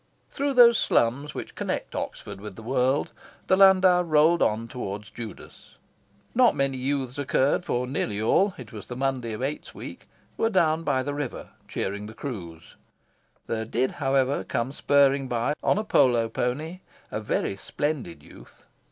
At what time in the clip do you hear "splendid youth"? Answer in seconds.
17.55-18.65